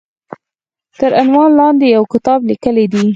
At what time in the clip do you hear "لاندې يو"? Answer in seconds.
1.59-2.03